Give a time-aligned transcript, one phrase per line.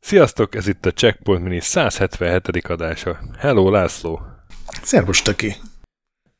[0.00, 2.66] Sziasztok, ez itt a Checkpoint Mini 177.
[2.66, 3.18] adása.
[3.38, 4.20] Hello, László!
[4.82, 5.54] Szervus, Töki!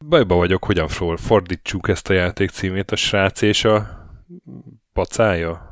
[0.09, 4.07] Bajba vagyok, hogyan fordítsuk ezt a játék címét, a srác és a
[4.93, 5.69] pacája?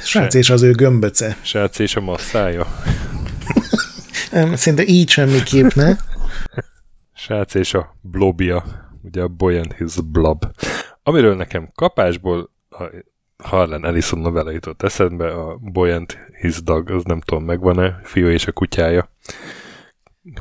[0.00, 1.36] Srác és az ő gömböce.
[1.42, 2.66] Srác és a masszája.
[4.54, 5.96] Szinte így semmiképp, ne?
[7.22, 8.64] Srác és a blobja,
[9.02, 10.44] ugye a Boy and His Blob.
[11.02, 12.84] Amiről nekem kapásból a
[13.36, 18.26] Harlan Ellison novella jutott eszembe, a Boy and His Dog, az nem tudom, megvan-e, fiú
[18.26, 19.10] és a kutyája.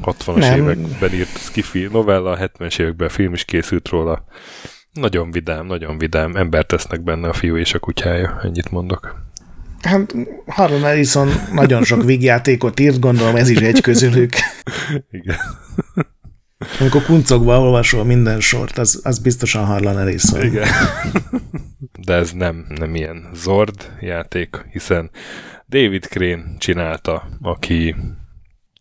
[0.01, 0.57] 60-as nem.
[0.57, 4.25] években írt skifi novella, 70-es években film is készült róla.
[4.93, 6.35] Nagyon vidám, nagyon vidám.
[6.35, 9.15] Embert tesznek benne a fiú és a kutyája, ennyit mondok.
[9.81, 14.33] Hát Harlan Ellison nagyon sok vígjátékot írt, gondolom ez is egy közülük.
[15.21, 15.37] Igen.
[16.79, 20.41] Amikor kuncogva olvasol minden sort, az, az biztosan Harlan Ellison.
[20.43, 20.67] Igen.
[22.05, 25.09] De ez nem, nem ilyen Zord játék, hiszen
[25.69, 27.95] David Crane csinálta, aki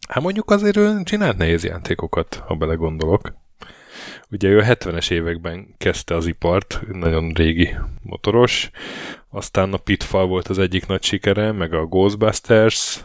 [0.08, 3.32] hát mondjuk azért ő csinált nehéz játékokat, ha belegondolok.
[4.30, 8.70] Ugye ő a 70-es években kezdte az ipart, nagyon régi motoros,
[9.28, 13.04] aztán a Pitfall volt az egyik nagy sikere, meg a Ghostbusters,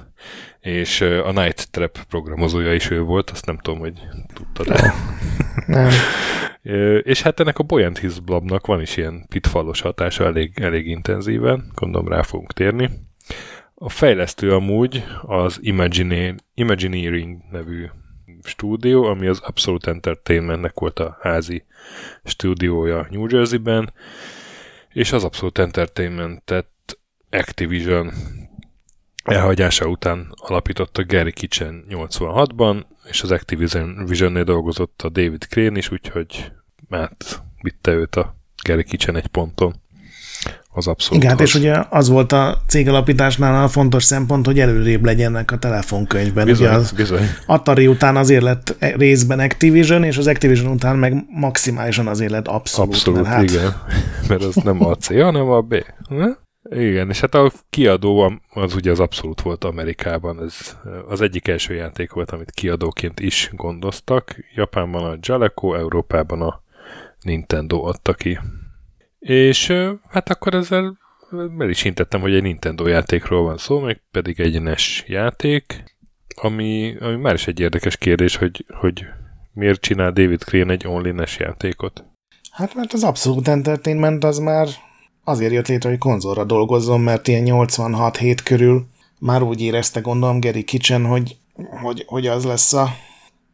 [0.66, 3.94] és a Night Trap programozója is ő volt, azt nem tudom, hogy
[4.34, 4.94] tudtad -e.
[5.68, 5.90] Nem.
[7.12, 11.66] és hát ennek a Buoyant His Blobnak van is ilyen pitfallos hatása elég, elég intenzíven,
[11.76, 12.90] gondolom rá fogunk térni.
[13.74, 15.60] A fejlesztő amúgy az
[16.54, 17.86] Imagineering nevű
[18.44, 21.64] stúdió, ami az Absolute Entertainmentnek volt a házi
[22.24, 23.94] stúdiója New Jersey-ben,
[24.90, 26.68] és az Absolute Entertainment-et
[27.30, 28.12] Activision
[29.26, 36.52] elhagyása után alapította Gary Kitchen 86-ban, és az Activision-nél dolgozott a David Crane is, úgyhogy
[36.90, 39.76] át vitte őt a Gary Kitchen egy ponton
[40.76, 41.24] az abszolút.
[41.24, 45.58] Igen, és ugye az volt a cég alapításnál a fontos szempont, hogy előrébb legyenek a
[45.58, 46.46] telefonkönyvben.
[46.46, 47.28] Bizony, ugye az bizony.
[47.46, 52.94] Atari után azért lett részben Activision, és az Activision után meg maximálisan azért lett abszolút.
[52.94, 53.44] Abszolút, mert hát...
[53.44, 53.82] igen.
[54.28, 55.76] Mert az nem a C, hanem a B.
[56.70, 60.78] Igen, és hát a kiadó az ugye az abszolút volt Amerikában, ez
[61.08, 64.36] az egyik első játék volt, amit kiadóként is gondoztak.
[64.56, 66.62] Japánban a Jaleco, Európában a
[67.22, 68.40] Nintendo adta ki.
[69.20, 69.68] És
[70.10, 70.98] hát akkor ezzel
[71.60, 75.84] el is hintettem, hogy egy Nintendo játékról van szó, meg pedig egy NES játék,
[76.36, 79.06] ami, ami már is egy érdekes kérdés, hogy, hogy
[79.54, 82.04] miért csinál David Crane egy only NES játékot?
[82.52, 84.68] Hát mert az Absolute Entertainment az már
[85.28, 88.88] azért jött létre, hogy konzolra dolgozzon, mert ilyen 86-7 körül
[89.20, 91.38] már úgy érezte, gondolom, Gary Kitchen, hogy,
[91.82, 92.96] hogy, hogy az lesz a,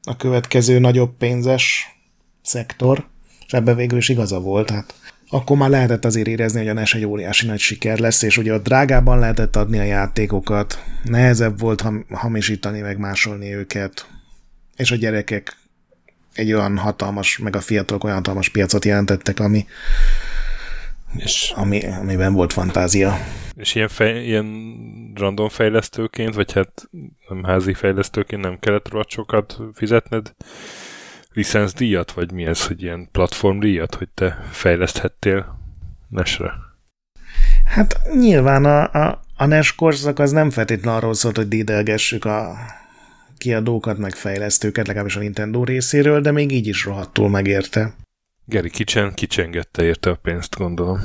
[0.03, 1.95] a következő nagyobb pénzes
[2.41, 3.07] szektor,
[3.45, 4.69] és ebben végül is igaza volt.
[4.69, 4.93] Hát
[5.29, 8.53] akkor már lehetett azért érezni, hogy a NES egy óriási nagy siker lesz, és ugye
[8.53, 14.07] ott drágában lehetett adni a játékokat, nehezebb volt ham- hamisítani, meg másolni őket,
[14.75, 15.57] és a gyerekek
[16.33, 19.65] egy olyan hatalmas, meg a fiatalok olyan hatalmas piacot jelentettek, ami,
[21.15, 23.17] és ami, amiben volt fantázia.
[23.55, 24.45] És ilyen, fej, ilyen
[25.15, 26.89] random fejlesztőként, vagy hát
[27.29, 30.33] nem házi fejlesztőként nem kellett róla sokat fizetned
[31.77, 33.09] díjat, vagy mi ez, hogy ilyen
[33.59, 35.59] díjat, hogy te fejleszthettél
[36.09, 36.53] Nesre?
[37.65, 42.57] Hát nyilván a, a, a NES korszak az nem feltétlenül arról szólt, hogy dédelgessük a
[43.37, 47.93] kiadókat, meg fejlesztőket, legalábbis a Nintendo részéről, de még így is rohadtul megérte.
[48.45, 50.99] Geri Kicsen kicsengette érte a pénzt, gondolom.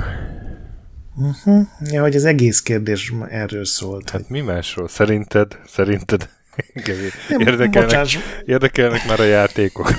[1.17, 1.67] Uh-huh.
[1.81, 4.11] Ja, hogy az egész kérdés erről szólt.
[4.11, 4.89] Hát mi másról?
[4.89, 5.59] Szerinted?
[5.67, 6.29] Szerinted?
[7.39, 8.07] érdekelnek,
[8.45, 9.91] érdekelnek már a játékok.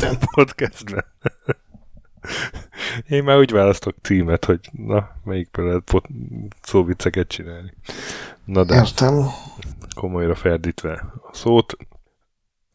[0.00, 1.04] a podcastben.
[3.08, 6.08] Én már úgy választok címet, hogy na, melyikből lehet pot-
[6.62, 7.72] szóvicceket csinálni.
[8.44, 9.26] Na de, Értem.
[9.96, 10.92] komolyra ferdítve
[11.30, 11.76] a szót,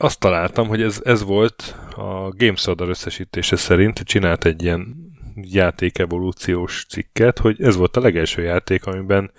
[0.03, 4.95] azt találtam, hogy ez, ez volt a Games Radar összesítése szerint, csinált egy ilyen
[5.35, 9.31] játékevolúciós cikket, hogy ez volt a legelső játék, amiben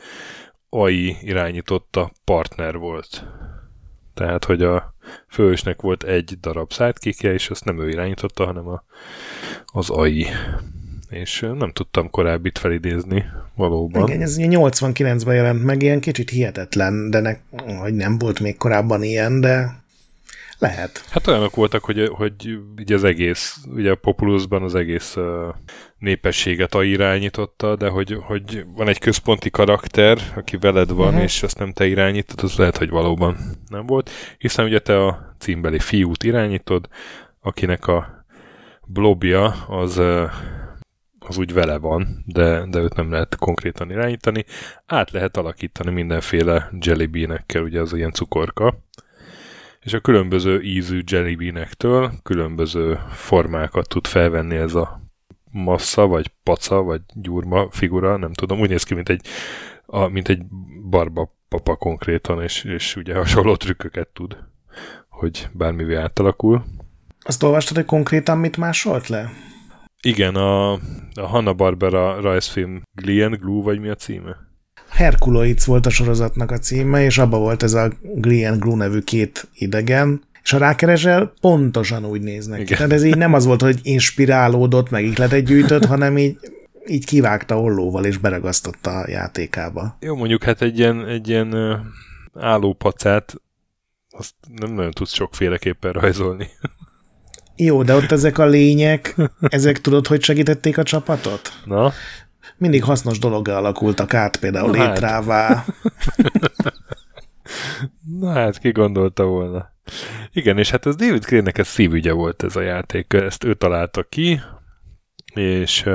[0.69, 3.25] AI irányította partner volt.
[4.15, 4.94] Tehát, hogy a
[5.29, 8.85] főösnek volt egy darab sidekickje, és azt nem ő irányította, hanem a,
[9.65, 10.27] az AI.
[11.09, 13.25] És nem tudtam korábbit felidézni
[13.55, 14.09] valóban.
[14.09, 17.37] Igen, ez 89-ben jelent meg, ilyen kicsit hihetetlen, de ne,
[17.81, 19.84] hogy nem volt még korábban ilyen, de
[20.65, 21.05] Lehet.
[21.11, 25.25] Hát olyanok voltak, hogy, hogy ugye az egész, ugye a Populusban az egész uh,
[25.99, 31.23] népességet irányította, de hogy, hogy van egy központi karakter, aki veled van, uh-huh.
[31.23, 33.37] és azt nem te irányítod, az lehet, hogy valóban
[33.69, 36.89] nem volt, hiszen ugye te a címbeli fiút irányítod,
[37.41, 38.25] akinek a
[38.87, 40.31] blobja az uh,
[41.27, 44.45] az úgy vele van, de, de őt nem lehet konkrétan irányítani.
[44.87, 48.75] Át lehet alakítani mindenféle jellybeanekkel, ugye az ilyen cukorka,
[49.85, 55.01] és a különböző ízű jellybeanektől különböző formákat tud felvenni ez a
[55.51, 59.27] massza, vagy paca, vagy gyurma figura, nem tudom, úgy néz ki, mint egy,
[59.87, 60.43] a, mint egy
[60.89, 64.37] barba papa konkrétan, és, és ugye hasonló trükköket tud,
[65.09, 66.65] hogy bármivé átalakul.
[67.21, 69.31] Azt olvastad, hogy konkrétan mit másolt le?
[70.03, 70.73] Igen, a,
[71.15, 74.44] a Hanna-Barbera rajzfilm Glenn Glue, vagy mi a címe?
[74.94, 79.49] Herkuloic volt a sorozatnak a címe, és abba volt ez a Glenn Glue nevű két
[79.55, 82.75] idegen, és ha rákeresel, pontosan úgy néznek ki.
[82.75, 86.38] Tehát ez így nem az volt, hogy inspirálódott, meg ihletet gyűjtött, hanem így,
[86.87, 89.96] így kivágta ollóval, és beragasztotta a játékába.
[90.00, 91.81] Jó, mondjuk hát egy ilyen, egy ilyen
[92.35, 93.35] állópacát
[94.11, 96.49] azt nem nagyon tudsz sokféleképpen rajzolni.
[97.56, 101.52] Jó, de ott ezek a lények, ezek tudod, hogy segítették a csapatot?
[101.64, 101.93] Na?
[102.65, 105.47] Mindig hasznos dologgal alakultak át, például Na létrává.
[105.47, 105.67] Hát.
[108.21, 109.73] Na hát, ki gondolta volna.
[110.33, 113.13] Igen, és hát ez David Crane-nek ez szívügye volt ez a játék.
[113.13, 114.41] Ezt ő találta ki,
[115.35, 115.91] és,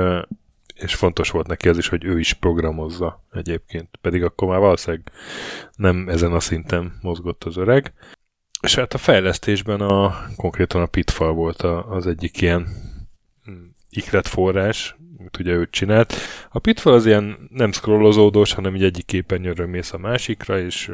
[0.74, 3.88] és fontos volt neki az is, hogy ő is programozza egyébként.
[4.00, 5.12] Pedig akkor már valószínűleg
[5.76, 7.92] nem ezen a szinten mozgott az öreg.
[8.60, 12.66] És hát a fejlesztésben a, konkrétan a Pitfall volt a, az egyik ilyen
[13.50, 16.14] mm, iklet forrás, amit ugye őt csinált.
[16.50, 20.90] A Pitfall az ilyen nem scrollozódós, hanem egy egyik képernyőről mész a másikra, és,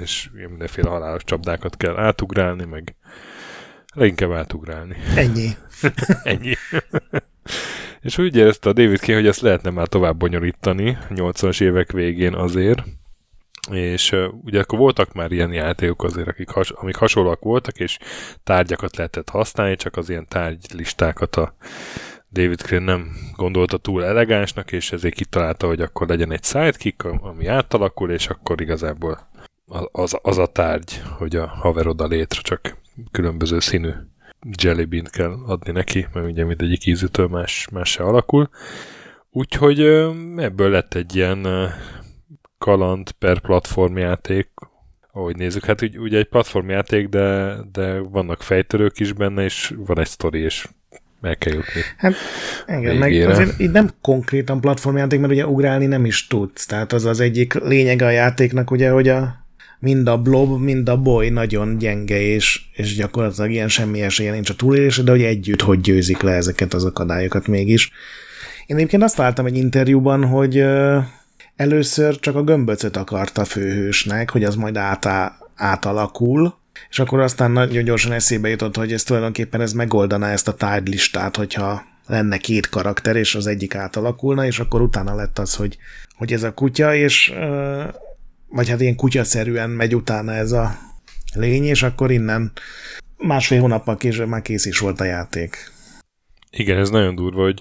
[0.00, 2.94] és mindenféle halálos csapdákat kell átugrálni, meg
[3.94, 4.96] leginkább átugrálni.
[5.14, 5.48] Ennyi.
[6.22, 6.54] Ennyi.
[8.00, 12.34] és úgy érezte a David King, hogy ezt lehetne már tovább bonyolítani 80-as évek végén
[12.34, 12.82] azért,
[13.70, 17.98] és uh, ugye akkor voltak már ilyen játékok azért, akik has, amik hasonlóak voltak, és
[18.44, 21.54] tárgyakat lehetett használni, csak az ilyen tárgylistákat a
[22.32, 27.46] David Crane nem gondolta túl elegánsnak, és ezért kitalálta, hogy akkor legyen egy sidekick, ami
[27.46, 29.28] átalakul, és akkor igazából
[29.92, 32.76] az, az a tárgy, hogy a haver oda létre, csak
[33.10, 33.90] különböző színű
[34.62, 38.48] jellybean kell adni neki, mert ugye mindegyik ízűtől más, más se alakul.
[39.30, 39.80] Úgyhogy
[40.36, 41.46] ebből lett egy ilyen
[42.58, 44.50] kaland per platformjáték,
[45.12, 45.64] ahogy nézzük.
[45.64, 50.68] Hát ugye egy platformjáték, de, de vannak fejtörők is benne, és van egy sztori, és
[51.20, 51.80] meg kell jutni.
[51.96, 52.14] Hát
[52.66, 56.66] igen, meg azért így nem konkrétan platformjáték, mert ugye ugrálni nem is tudsz.
[56.66, 59.46] Tehát az az egyik lényege a játéknak, ugye, hogy a,
[59.78, 64.50] mind a blob, mind a boy nagyon gyenge, és, és gyakorlatilag ilyen semmi esélye nincs
[64.50, 67.90] a túlélésre, de hogy együtt hogy győzik le ezeket az akadályokat mégis.
[68.66, 70.64] Én egyébként azt találtam egy interjúban, hogy
[71.56, 76.54] először csak a gömböcöt akarta főhősnek, hogy az majd átá, átalakul,
[76.90, 80.88] és akkor aztán nagyon gyorsan eszébe jutott, hogy ez tulajdonképpen ez megoldaná ezt a tárgy
[80.88, 85.76] listát, hogyha lenne két karakter, és az egyik átalakulna, és akkor utána lett az, hogy,
[86.16, 87.32] hogy ez a kutya, és
[88.48, 90.78] vagy hát ilyen kutyaszerűen megy utána ez a
[91.34, 92.52] lény, és akkor innen
[93.16, 95.72] másfél hónappal később már kész is volt a játék.
[96.50, 97.60] Igen, ez nagyon durva, hogy,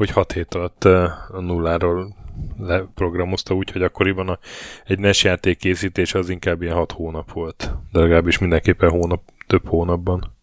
[0.00, 2.14] hogy hat hét alatt a nulláról
[2.58, 4.38] leprogramozta úgy, hogy akkoriban a,
[4.86, 7.74] egy NES játék készítés az inkább ilyen hat hónap volt.
[7.92, 10.36] De legalábbis mindenképpen hónap, több hónapban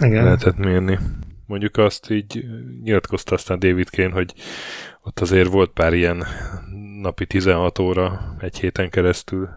[0.00, 0.24] Igen.
[0.24, 0.98] lehetett mérni.
[1.46, 2.44] Mondjuk azt így
[2.82, 4.34] nyilatkozta aztán David Kane, hogy
[5.02, 6.24] ott azért volt pár ilyen
[7.00, 9.48] napi 16 óra egy héten keresztül,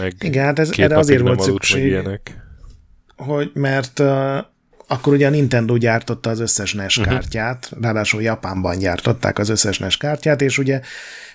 [0.00, 2.40] meg Igen, hát ez, erre azért volt szükség, ilyenek.
[3.16, 4.38] hogy mert uh,
[4.86, 7.12] akkor ugye a Nintendo gyártotta az összes NES uh-huh.
[7.12, 10.80] kártyát, ráadásul Japánban gyártották az összes NES kártyát, és ugye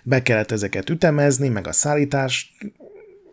[0.03, 2.49] be kellett ezeket ütemezni, meg a szállítást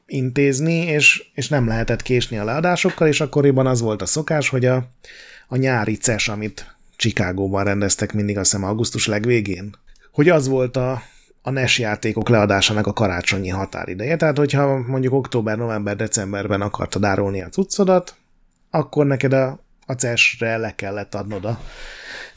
[0.07, 4.65] intézni, és, és nem lehetett késni a leadásokkal, és akkoriban az volt a szokás, hogy
[4.65, 4.89] a,
[5.49, 9.75] a nyári CES, amit Chicagóban rendeztek mindig, azt hiszem augusztus legvégén,
[10.13, 11.03] hogy az volt a,
[11.43, 14.17] a NES játékok leadásának a karácsonyi határideje.
[14.17, 18.15] Tehát, hogyha mondjuk október, november, decemberben akartad árulni a cuccodat,
[18.71, 21.61] akkor neked a a CES-re le kellett adnod a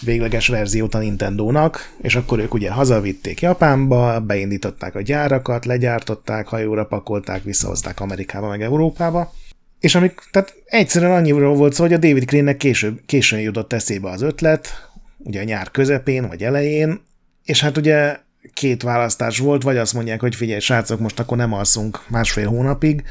[0.02, 6.86] végleges verziót a Nintendo-nak, és akkor ők ugye hazavitték Japánba, beindították a gyárakat, legyártották, hajóra
[6.86, 9.34] pakolták, visszahozták Amerikába meg Európába,
[9.80, 14.10] és amik, tehát egyszerűen annyiról volt szó, hogy a David Crane-nek később, későn jutott eszébe
[14.10, 17.02] az ötlet, ugye a nyár közepén vagy elején,
[17.44, 18.18] és hát ugye
[18.54, 23.04] két választás volt, vagy azt mondják, hogy figyelj, srácok, most akkor nem alszunk másfél hónapig,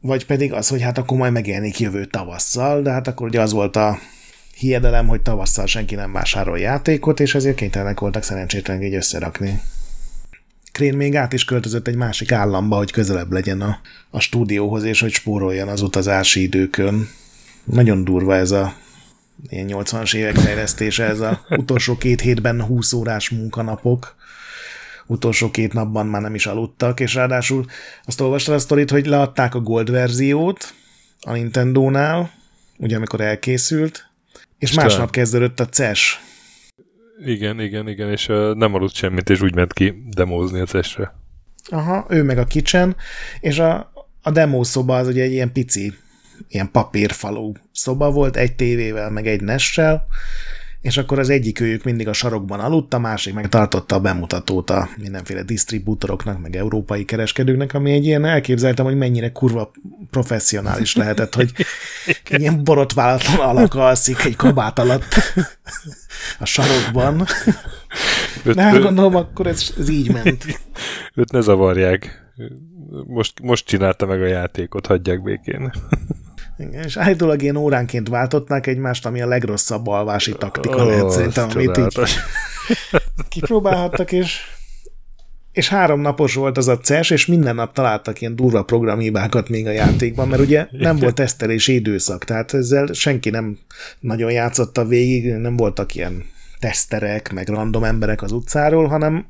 [0.00, 3.52] vagy pedig az, hogy hát akkor majd megjelenik jövő tavasszal, de hát akkor ugye az
[3.52, 3.98] volt a
[4.56, 9.60] hiedelem, hogy tavasszal senki nem vásárol játékot, és ezért kénytelenek voltak szerencsétlenek így összerakni.
[10.72, 13.78] Crane még át is költözött egy másik államba, hogy közelebb legyen a,
[14.10, 17.08] a stúdióhoz, és hogy spóroljon az utazási időkön.
[17.64, 18.74] Nagyon durva ez a
[19.48, 24.16] ilyen 80-as évek fejlesztése, ez a utolsó két hétben 20 órás munkanapok
[25.08, 27.64] utolsó két napban már nem is aludtak, és ráadásul
[28.04, 30.74] azt olvastad a sztorit, hogy leadták a Gold verziót
[31.20, 32.30] a Nintendo-nál,
[32.78, 34.10] ugye amikor elkészült,
[34.58, 34.84] és Isten.
[34.84, 36.20] másnap kezdődött a CES.
[37.24, 41.14] Igen, igen, igen, és uh, nem aludt semmit, és úgy ment ki demózni a CES-re.
[41.70, 42.96] Aha, ő meg a kicsen,
[43.40, 45.94] és a, a demo szoba az ugye egy ilyen pici,
[46.48, 50.06] ilyen papírfalú szoba volt, egy tévével, meg egy nessel,
[50.80, 54.70] és akkor az egyik őjük mindig a sarokban aludt, a másik meg tartotta a bemutatót
[54.70, 59.70] a mindenféle disztribútoroknak, meg európai kereskedőknek, ami egy ilyen elképzeltem, hogy mennyire kurva
[60.10, 61.52] professzionális lehetett, hogy
[62.30, 65.14] egy ilyen borotválatlan alak alszik egy kabát alatt
[66.38, 67.26] a sarokban.
[68.44, 70.44] Öt, De hát gondolom, akkor ez, ez így ment.
[71.14, 72.26] Őt ne zavarják.
[73.06, 75.72] Most, most csinálta meg a játékot, hagyják békén.
[76.58, 81.48] Igen, és állítólag ilyen óránként váltották egymást, ami a legrosszabb alvási taktika oh, lehet szerintem,
[81.54, 81.98] amit így
[83.28, 84.40] kipróbálhattak, és
[85.52, 89.66] és három napos volt az a CES, és minden nap találtak ilyen durva programhibákat még
[89.66, 93.58] a játékban, mert ugye nem volt tesztelési időszak, tehát ezzel senki nem
[94.00, 96.24] nagyon játszotta végig, nem voltak ilyen
[96.58, 99.26] teszterek, meg random emberek az utcáról, hanem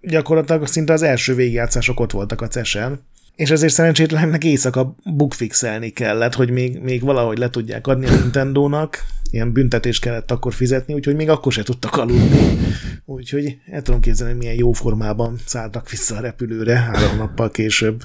[0.00, 3.00] gyakorlatilag szinte az első végigjátszások ott voltak a CES-en,
[3.42, 9.04] és ezért szerencsétlennek éjszaka bukfixelni kellett, hogy még, még valahogy le tudják adni a Nintendo-nak,
[9.30, 12.58] ilyen büntetés kellett akkor fizetni, úgyhogy még akkor se tudtak aludni.
[13.04, 18.02] Úgyhogy el tudom képzelni, hogy milyen jó formában szálltak vissza a repülőre három nappal később.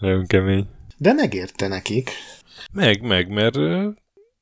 [0.00, 0.66] Nagyon kemény.
[0.96, 2.10] De megérte nekik.
[2.72, 3.56] Meg, meg, mert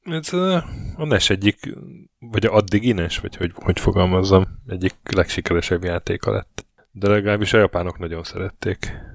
[0.02, 0.64] ez a
[1.04, 1.74] NES egyik,
[2.18, 6.66] vagy addig ines, vagy hogy, hogy fogalmazzam, egyik legsikeresebb játéka lett.
[6.90, 9.12] De legalábbis a japánok nagyon szerették.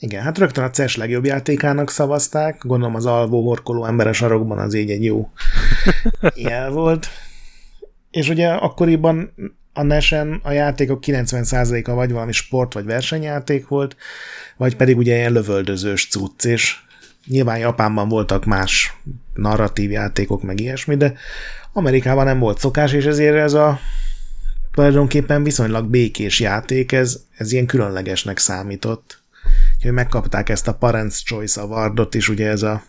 [0.00, 4.58] Igen, hát rögtön a CES legjobb játékának szavazták, gondolom az alvó horkoló ember a sarokban
[4.58, 5.30] az így egy jó
[6.34, 7.08] jel volt.
[8.10, 9.32] És ugye akkoriban
[9.72, 13.96] a Nesen a játékok 90%-a vagy valami sport vagy versenyjáték volt,
[14.56, 16.76] vagy pedig ugye ilyen lövöldözős cucc, és
[17.26, 18.96] nyilván Japánban voltak más
[19.34, 21.14] narratív játékok, meg ilyesmi, de
[21.72, 23.78] Amerikában nem volt szokás, és ezért ez a
[24.72, 29.17] tulajdonképpen viszonylag békés játék, ez, ez ilyen különlegesnek számított.
[29.78, 32.82] Úgyhogy megkapták ezt a Parents Choice Awardot is, ugye ez a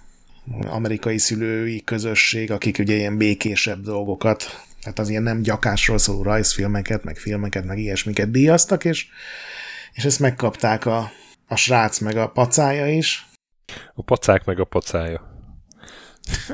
[0.67, 7.03] amerikai szülői közösség, akik ugye ilyen békésebb dolgokat, tehát az ilyen nem gyakásról szóló rajzfilmeket,
[7.03, 9.07] meg filmeket, meg ilyesmiket díjaztak, és,
[9.93, 11.11] és ezt megkapták a,
[11.47, 13.27] a srác meg a pacája is.
[13.93, 15.28] A pacák meg a pacája.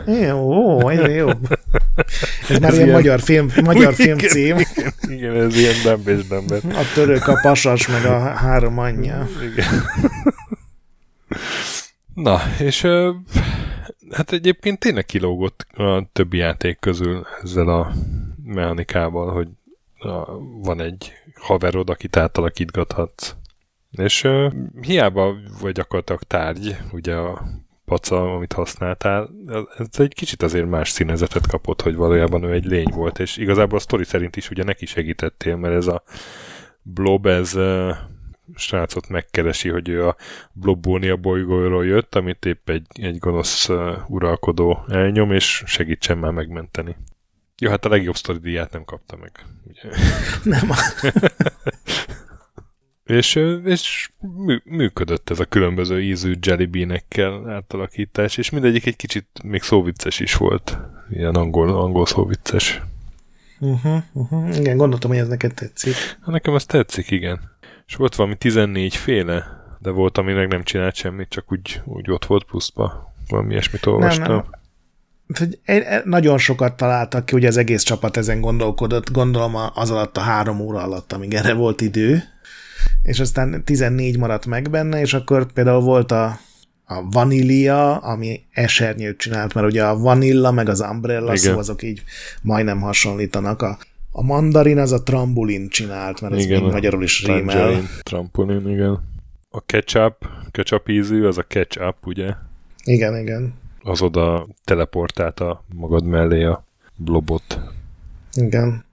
[0.05, 1.29] Jó, ez jó.
[2.49, 4.57] Ez már ez ilyen, ilyen magyar film, magyar film cím.
[4.57, 6.59] Igen, igen, ez ilyen bembés bember.
[6.63, 9.27] A török, a pasas, meg a három anyja.
[9.41, 9.83] Igen.
[12.13, 12.87] Na, és
[14.11, 17.93] hát egyébként tényleg kilógott a többi játék közül ezzel a
[18.43, 19.47] mechanikával, hogy
[20.61, 23.35] van egy haverod, akit átalakítgathatsz.
[23.91, 27.45] És uh, hiába vagy gyakorlatilag tárgy, ugye a
[27.85, 29.29] paca, amit használtál,
[29.77, 33.77] ez egy kicsit azért más színezetet kapott, hogy valójában ő egy lény volt, és igazából
[33.77, 36.03] a sztori szerint is ugye neki segítettél, mert ez a
[36.81, 37.95] blob, ez uh,
[38.55, 40.15] srácot megkeresi, hogy ő a
[40.53, 46.95] Blobbónia bolygóról jött, amit épp egy, egy gonosz uh, uralkodó elnyom, és segítsen már megmenteni.
[47.57, 49.45] Jó, hát a legjobb sztori díját nem kapta meg.
[49.67, 49.81] Ugye?
[50.43, 50.69] Nem.
[53.05, 53.35] És,
[53.65, 54.09] és
[54.45, 60.35] mű, működött ez a különböző ízű jellybean-ekkel átalakítás, és mindegyik egy kicsit még szóvicces is
[60.35, 60.77] volt.
[61.09, 62.81] Ilyen angol, angol szóvicces.
[63.59, 64.57] Uh-huh, uh-huh.
[64.57, 65.93] Igen, gondoltam, hogy ez neked tetszik.
[66.21, 67.39] Ha nekem az tetszik, igen.
[67.87, 72.11] És volt valami 14 féle, de volt, ami meg nem csinált semmit, csak úgy, úgy
[72.11, 73.13] ott volt pluszba.
[73.29, 74.43] Valami ilyesmit olvastam.
[75.27, 76.01] Nem, nem.
[76.03, 80.59] Nagyon sokat találtak ki, ugye az egész csapat ezen gondolkodott, gondolom az alatt a három
[80.59, 82.23] óra alatt, amíg erre volt idő,
[83.03, 86.39] és aztán 14 maradt meg benne, és akkor például volt a,
[86.85, 91.53] a vanília, ami esernyőt csinált, mert ugye a vanilla meg az umbrella Igen.
[91.53, 92.03] szó azok így
[92.41, 93.61] majdnem hasonlítanak.
[93.61, 93.77] A,
[94.11, 97.81] a mandarin az a trambulin csinált, mert igen, az magyarul is rímel.
[98.03, 99.13] Trampulin, igen.
[99.49, 102.33] A ketchup, ketchup ízű, az a ketchup, ugye?
[102.83, 103.53] Igen, igen.
[103.83, 106.65] Az oda teleportálta magad mellé a
[106.95, 107.59] blobot.
[108.33, 108.84] Igen.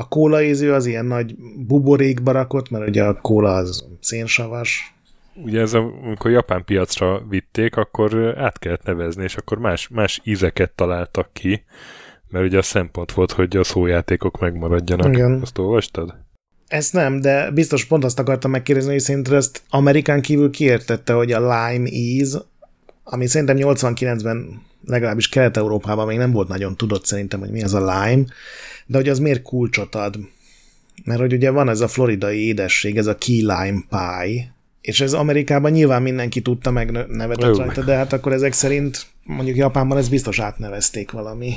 [0.00, 1.36] A kóla ízű az ilyen nagy
[1.66, 4.98] buborékba rakott, mert ugye a kóla az szénsavas,
[5.44, 10.70] ugye ez, amikor japán piacra vitték, akkor át kellett nevezni, és akkor más, más ízeket
[10.70, 11.64] találtak ki,
[12.28, 15.14] mert ugye a szempont volt, hogy a szójátékok megmaradjanak.
[15.14, 15.40] Igen.
[15.42, 16.14] Azt olvastad?
[16.66, 21.32] Ezt nem, de biztos pont azt akartam megkérdezni, hogy szerinted ezt Amerikán kívül kiértette, hogy
[21.32, 22.44] a lime íz,
[23.04, 27.78] ami szerintem 89-ben legalábbis Kelet-Európában még nem volt nagyon tudott szerintem, hogy mi az a
[27.78, 28.24] lime,
[28.86, 30.18] de hogy az miért kulcsot ad.
[31.04, 35.12] Mert hogy ugye van ez a floridai édesség, ez a key lime pie, és ez
[35.12, 40.08] Amerikában nyilván mindenki tudta meg nevetett rajta, de hát akkor ezek szerint mondjuk Japánban ez
[40.08, 41.54] biztos átnevezték valami.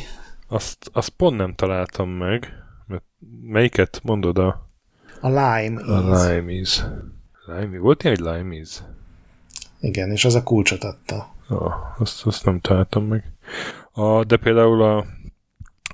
[0.48, 2.48] Azt, azt pont nem találtam meg,
[2.88, 3.04] mert
[3.44, 4.70] melyiket mondod a...
[5.22, 6.82] A lime A lime is.
[7.46, 8.78] Lime, volt egy lime is?
[9.80, 11.36] Igen, és az a kulcsot adta.
[11.52, 13.24] Ah, azt, azt nem találtam meg.
[13.92, 14.98] A, de például a,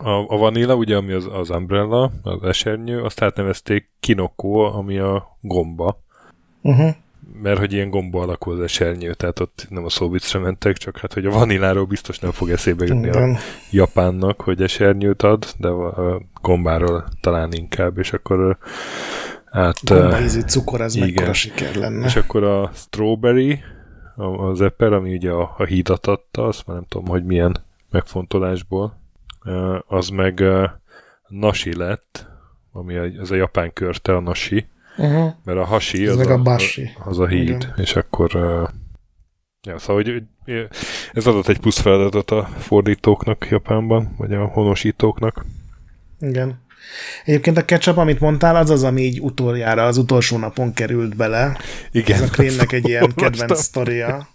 [0.04, 5.38] a, a vanilla, ugye, ami az, az umbrella, az esernyő, azt átnevezték kinokó, ami a
[5.42, 6.04] gomba.
[6.62, 6.96] Uh-huh
[7.42, 11.14] mert hogy ilyen gomba alakú az esernyő, tehát ott nem a szóvicre mentek, csak hát,
[11.14, 13.34] hogy a vaniláról biztos nem fog eszébe jutni Igen.
[13.34, 13.38] a
[13.72, 18.58] japánnak, hogy esernyőt ad, de a gombáról talán inkább, és akkor
[19.46, 19.84] hát...
[19.84, 21.08] Gombaízű cukor, ez igen.
[21.08, 22.06] mekkora siker lenne.
[22.06, 23.60] És akkor a strawberry,
[24.18, 27.58] az epper, ami ugye a, a hídat adta, azt már nem tudom, hogy milyen
[27.92, 28.98] megfontolásból,
[29.88, 30.44] az meg
[31.28, 32.28] nasi lett,
[32.72, 35.34] ami az a japán körte, a nasi, Uh-huh.
[35.44, 36.90] Mert a hasi az, a, a, bashi.
[37.06, 37.74] az a híd, Igen.
[37.76, 38.32] és akkor
[39.62, 40.24] ja, szóval hogy,
[41.14, 45.46] ez adott egy plusz feladatot a fordítóknak Japánban, vagy a honosítóknak.
[46.20, 46.66] Igen.
[47.26, 51.58] Egyébként a ketchup, amit mondtál, az az, ami így utoljára, az utolsó napon került bele.
[51.92, 52.18] Igen.
[52.18, 54.28] Ez a krémnek egy ilyen kedvenc sztoria.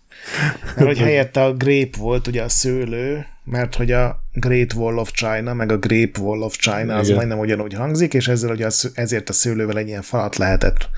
[0.76, 5.10] Mert hogy helyette a grape volt ugye a szőlő, mert hogy a Great Wall of
[5.10, 7.16] China, meg a Grape Wall of China, az Igen.
[7.16, 10.88] majdnem ugyanúgy hangzik, és ezzel ugye az, ezért a szőlővel egy ilyen falat lehetett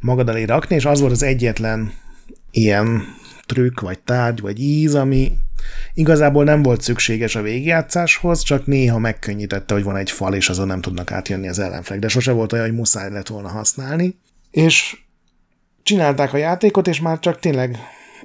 [0.00, 1.92] magad elé rakni, és az volt az egyetlen
[2.50, 3.14] ilyen
[3.46, 5.32] trükk, vagy tárgy, vagy íz, ami
[5.94, 10.66] igazából nem volt szükséges a végjátszáshoz, csak néha megkönnyítette, hogy van egy fal, és azon
[10.66, 14.18] nem tudnak átjönni az ellenfelek, de sose volt olyan, hogy muszáj lett volna használni.
[14.50, 14.96] És
[15.82, 17.78] csinálták a játékot, és már csak tényleg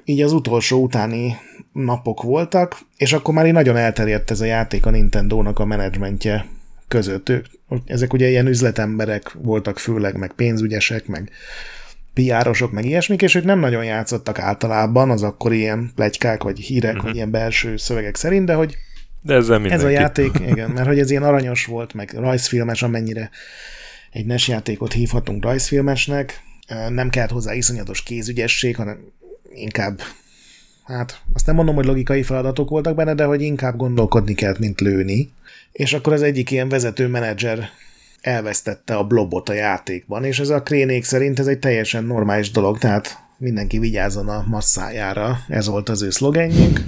[0.04, 1.36] így az utolsó utáni
[1.72, 6.46] napok voltak, és akkor már így nagyon elterjedt ez a játék a Nintendo-nak a menedzsmentje
[6.88, 7.28] között.
[7.28, 7.46] Ők,
[7.86, 11.30] ezek ugye ilyen üzletemberek voltak főleg, meg pénzügyesek, meg
[12.14, 16.90] piárosok, meg ilyesmik, és ők nem nagyon játszottak általában az akkor ilyen plegykák, vagy hírek,
[16.90, 17.06] uh-huh.
[17.06, 18.76] vagy ilyen belső szövegek szerint, de hogy
[19.22, 23.30] de ezzel ez a játék, igen, mert hogy ez ilyen aranyos volt, meg rajzfilmes, amennyire
[24.10, 26.42] egy NES játékot hívhatunk rajzfilmesnek,
[26.88, 28.98] nem kellett hozzá iszonyatos kézügyesség, hanem
[29.54, 30.00] inkább,
[30.84, 34.80] hát azt nem mondom, hogy logikai feladatok voltak benne, de hogy inkább gondolkodni kellett, mint
[34.80, 35.32] lőni.
[35.72, 37.68] És akkor az egyik ilyen vezető menedzser
[38.22, 42.78] elvesztette a blobot a játékban, és ez a krénék szerint ez egy teljesen normális dolog,
[42.78, 46.80] tehát mindenki vigyázzon a masszájára, ez volt az ő szlogenjük.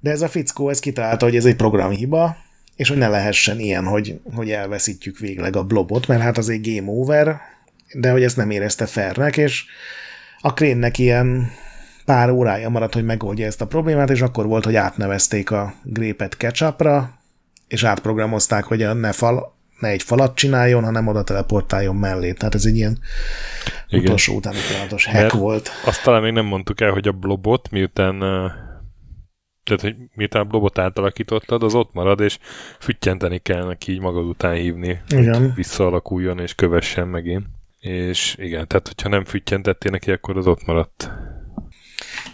[0.00, 2.36] De ez a fickó, ez kitalálta, hogy ez egy programhiba,
[2.76, 6.74] és hogy ne lehessen ilyen, hogy, hogy elveszítjük végleg a blobot, mert hát az egy
[6.74, 7.40] game over,
[7.92, 9.64] de hogy ezt nem érezte fernek, és
[10.40, 11.50] a krénnek ilyen
[12.04, 16.36] pár órája maradt, hogy megoldja ezt a problémát, és akkor volt, hogy átnevezték a grépet
[16.36, 17.18] ketchupra,
[17.68, 22.32] és átprogramozták, hogy a ne, fal, ne egy falat csináljon, hanem oda teleportáljon mellé.
[22.32, 22.98] Tehát ez egy ilyen
[23.88, 24.04] Igen.
[24.04, 25.70] utolsó utáni pillanatos hack volt.
[25.84, 28.22] Azt talán még nem mondtuk el, hogy a blobot, miután
[29.62, 32.38] tehát, hogy miután a blobot átalakítottad, az ott marad, és
[32.78, 35.52] füttyenteni kell neki így magad után hívni, Igen.
[35.54, 37.46] visszaalakuljon és kövessen megint.
[37.80, 41.10] És igen, tehát hogyha nem füttyentettél neki, akkor az ott maradt.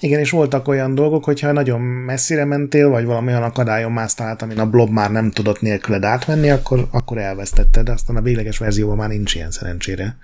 [0.00, 4.42] Igen, és voltak olyan dolgok, hogyha nagyon messzire mentél, vagy valami olyan akadályon másztál át,
[4.42, 8.58] amin a blob már nem tudott nélküled átmenni, akkor, akkor elvesztetted, de aztán a végleges
[8.58, 10.16] verzióban már nincs ilyen szerencsére.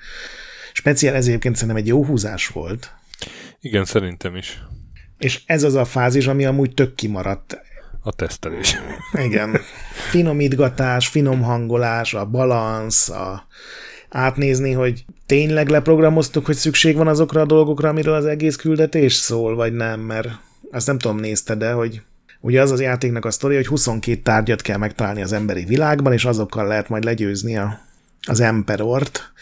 [0.72, 2.94] Speciál ez egyébként szerintem egy jó húzás volt.
[3.60, 4.62] Igen, szerintem is.
[5.18, 7.60] És ez az a fázis, ami amúgy tök kimaradt.
[8.02, 8.76] A tesztelés.
[9.26, 9.60] Igen.
[10.10, 13.46] Finomítgatás, finom hangolás, a balansz, a
[14.08, 19.54] átnézni, hogy tényleg leprogramoztuk, hogy szükség van azokra a dolgokra, amiről az egész küldetés szól,
[19.54, 20.28] vagy nem, mert
[20.70, 22.02] azt nem tudom, nézte, de hogy
[22.40, 26.24] ugye az az játéknak a sztori, hogy 22 tárgyat kell megtalálni az emberi világban, és
[26.24, 27.80] azokkal lehet majd legyőzni a,
[28.26, 29.32] az Emperort,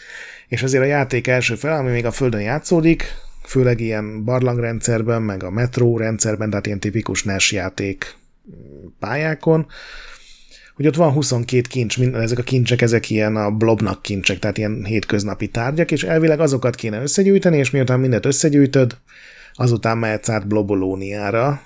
[0.47, 3.03] és azért a játék első fel, ami még a Földön játszódik,
[3.43, 8.15] főleg ilyen barlangrendszerben, meg a metró rendszerben, tehát ilyen tipikus NES játék
[8.99, 9.67] pályákon,
[10.81, 14.85] hogy ott van 22 kincs, ezek a kincsek, ezek ilyen a blobnak kincsek, tehát ilyen
[14.85, 18.97] hétköznapi tárgyak, és elvileg azokat kéne összegyűjteni, és miután mindet összegyűjtöd,
[19.53, 21.61] azután mehetsz át blobolóniára,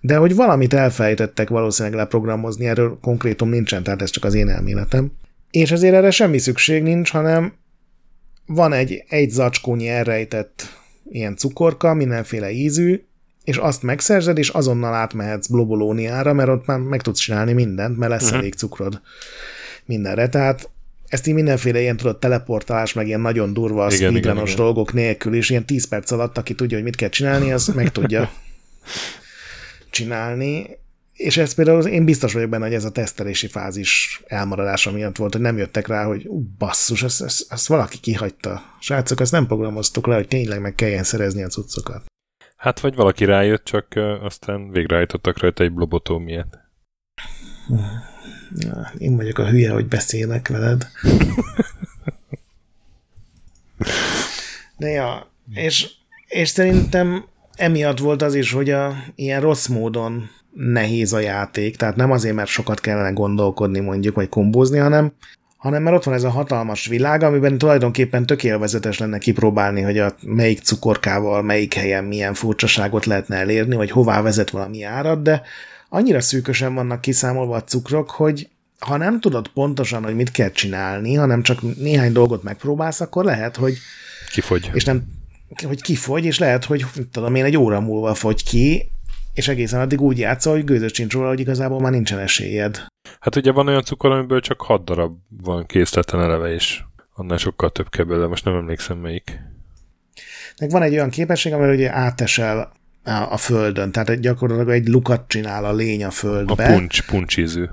[0.00, 5.12] de hogy valamit elfejtettek valószínűleg leprogramozni, erről konkrétum nincsen, tehát ez csak az én elméletem.
[5.50, 7.52] És ezért erre semmi szükség nincs, hanem
[8.46, 10.62] van egy egy zacskónyi elrejtett
[11.10, 13.02] ilyen cukorka, mindenféle ízű,
[13.44, 18.10] és azt megszerzed, és azonnal átmehetsz blobolóniára, mert ott már meg tudsz csinálni mindent, mert
[18.10, 18.38] lesz uh-huh.
[18.38, 19.00] elég cukrod
[19.84, 20.28] mindenre.
[20.28, 20.70] Tehát
[21.06, 25.66] ezt így mindenféle ilyen tudod, teleportálás, meg ilyen nagyon durva speedrunos dolgok nélkül, és ilyen
[25.66, 28.30] 10 perc alatt, aki tudja, hogy mit kell csinálni, az meg tudja
[29.90, 30.66] csinálni.
[31.12, 35.32] És ez például én biztos vagyok benne, hogy ez a tesztelési fázis elmaradása miatt volt,
[35.32, 38.62] hogy nem jöttek rá, hogy ú, basszus, ezt, ezt, ezt valaki kihagyta.
[38.80, 42.11] Srácok, ezt nem programoztuk le, hogy tényleg meg kelljen szerezni a cuccokat.
[42.62, 43.86] Hát vagy valaki rájött, csak
[44.20, 46.58] aztán végrehajtottak rajta egy blobotómiát.
[48.98, 50.88] Én vagyok a hülye, hogy beszélek veled.
[54.76, 55.90] De ja, és,
[56.26, 57.24] és szerintem
[57.56, 62.34] emiatt volt az is, hogy a ilyen rossz módon nehéz a játék, tehát nem azért,
[62.34, 65.12] mert sokat kellene gondolkodni mondjuk, vagy kombózni, hanem,
[65.62, 69.98] hanem mert ott van ez a hatalmas világ, amiben tulajdonképpen tök élvezetes lenne kipróbálni, hogy
[69.98, 75.42] a melyik cukorkával, melyik helyen milyen furcsaságot lehetne elérni, vagy hová vezet valami árat, de
[75.88, 78.48] annyira szűkösen vannak kiszámolva a cukrok, hogy
[78.78, 83.56] ha nem tudod pontosan, hogy mit kell csinálni, hanem csak néhány dolgot megpróbálsz, akkor lehet,
[83.56, 83.76] hogy
[84.32, 84.70] kifogy.
[84.72, 85.02] És nem,
[85.66, 88.90] hogy kifogy, és lehet, hogy tudom én, egy óra múlva fogy ki,
[89.34, 92.86] és egészen addig úgy játszol, hogy gőzös sincs róla, hogy igazából már nincsen esélyed.
[93.20, 96.82] Hát ugye van olyan cukor, amiből csak 6 darab van készleten eleve, és
[97.14, 99.40] annál sokkal több kell belőle, most nem emlékszem melyik.
[100.60, 102.72] Meg van egy olyan képesség, amivel ugye átesel
[103.30, 106.64] a földön, tehát gyakorlatilag egy lukat csinál a lény a földbe.
[106.64, 107.64] A puncs, puncsízű.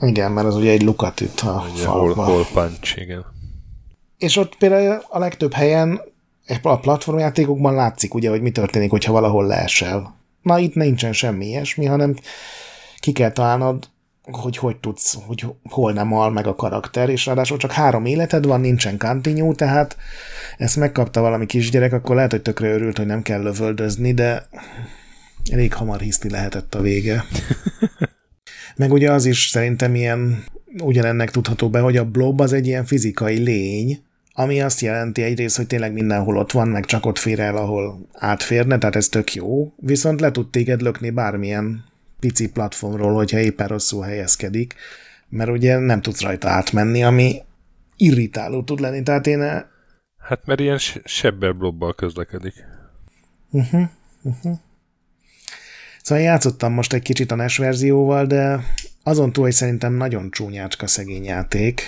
[0.00, 3.24] Igen, mert az ugye egy lukat üt a ugye, hol, hol punch, igen.
[4.18, 6.00] És ott például a legtöbb helyen
[6.62, 10.16] a platformjátékokban látszik ugye, hogy mi történik, hogyha valahol leesel.
[10.44, 12.16] Na itt nincsen semmi ilyesmi, hanem
[12.98, 13.88] ki kell találnod,
[14.22, 18.46] hogy hogy tudsz, hogy hol nem al meg a karakter, és ráadásul csak három életed
[18.46, 19.96] van, nincsen continue, tehát
[20.56, 24.48] ezt megkapta valami kisgyerek, akkor lehet, hogy tökre örült, hogy nem kell lövöldözni, de
[25.52, 27.24] elég hamar hiszti lehetett a vége.
[28.76, 30.44] Meg ugye az is szerintem ilyen
[30.82, 34.02] ugyanennek tudható be, hogy a blob az egy ilyen fizikai lény,
[34.36, 38.08] ami azt jelenti egyrészt, hogy tényleg mindenhol ott van, meg csak ott fér el, ahol
[38.12, 41.84] átférne, tehát ez tök jó, viszont le tud téged lökni bármilyen
[42.20, 44.74] pici platformról, hogyha éppen rosszul helyezkedik,
[45.28, 47.42] mert ugye nem tudsz rajta átmenni, ami
[47.96, 49.40] irritáló tud lenni, tehát én...
[50.18, 52.54] Hát mert ilyen sebbel blobbal közlekedik.
[53.50, 53.88] Uh-huh,
[54.22, 54.58] uh-huh.
[56.02, 58.64] Szóval játszottam most egy kicsit a NES verzióval, de
[59.02, 61.82] azon túl, hogy szerintem nagyon csúnyácska szegény játék.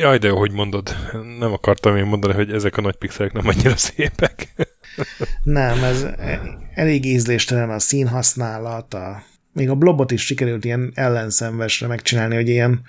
[0.00, 0.96] Jaj, de jó, hogy mondod.
[1.38, 4.48] Nem akartam én mondani, hogy ezek a nagy pixelek nem annyira szépek.
[5.42, 6.06] nem, ez
[6.74, 12.82] elég ízléstelen a színhasználat, a, még a blobot is sikerült ilyen ellenszenvesre megcsinálni, hogy ilyen,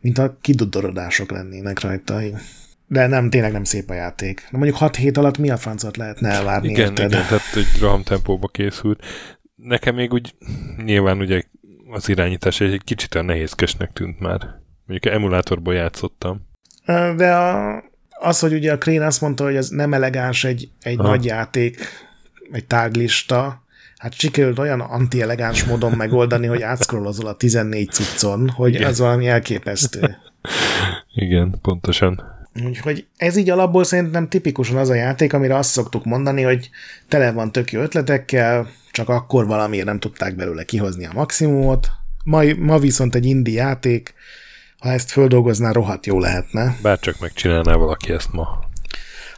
[0.00, 2.20] mint a kidudorodások lennének rajta.
[2.86, 4.40] De nem, tényleg nem szép a játék.
[4.50, 6.68] De mondjuk 6 hét alatt mi a francot lehetne elvárni?
[6.68, 7.10] Igen, érted?
[7.10, 9.02] igen tehát egy roham tempóba készült
[9.62, 10.34] nekem még úgy
[10.84, 11.42] nyilván ugye
[11.90, 14.60] az irányítás egy kicsit olyan nehézkesnek tűnt már.
[14.90, 16.40] Mondjuk emulátorból játszottam.
[17.16, 20.98] De a, az, hogy ugye a Crane azt mondta, hogy ez nem elegáns egy, egy
[20.98, 21.78] nagy játék,
[22.52, 23.62] egy táglista,
[23.96, 28.88] hát sikerült olyan anti-elegáns módon megoldani, hogy átszkrolozol a 14 cuccon, hogy Igen.
[28.88, 30.16] ez valami elképesztő.
[31.14, 32.22] Igen, pontosan.
[32.64, 36.70] Úgyhogy ez így alapból szerintem tipikusan az a játék, amire azt szoktuk mondani, hogy
[37.08, 41.88] tele van tök jó ötletekkel, csak akkor valamiért nem tudták belőle kihozni a maximumot.
[42.24, 44.14] Ma, ma viszont egy indi játék,
[44.80, 46.76] ha ezt földolgozná, rohadt jó lehetne.
[46.82, 48.68] Bárcsak megcsinálná valaki ezt ma.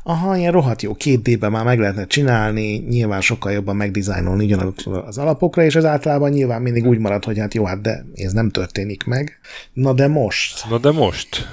[0.05, 4.75] Aha, ilyen rohadt jó, két d már meg lehetne csinálni, nyilván sokkal jobban megdizájnolni ugyanaz
[5.07, 8.33] az alapokra, és ez általában nyilván mindig úgy marad, hogy hát jó, hát de ez
[8.33, 9.39] nem történik meg.
[9.73, 10.69] Na de most?
[10.69, 11.49] Na de most?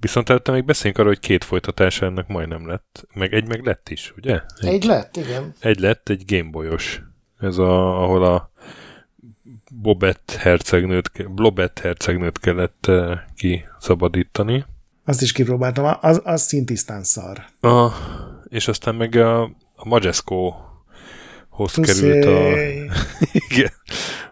[0.00, 3.06] Viszont előtte még beszéljünk arról, hogy két folytatása ennek majdnem lett.
[3.14, 4.40] Meg egy meg lett is, ugye?
[4.60, 5.54] Egy, egy lett, igen.
[5.60, 7.02] Egy lett, egy Gameboyos.
[7.38, 8.51] Ez a, ahol a
[9.80, 14.64] Bobett hercegnőt, Blobett hercegnőt kellett uh, kiszabadítani.
[15.04, 17.44] Azt is kipróbáltam, az, az szintisztán szar.
[17.60, 17.88] A,
[18.48, 19.42] és aztán meg a,
[19.74, 20.54] a Majesco
[21.48, 22.56] hoz került a,
[23.48, 23.72] igen,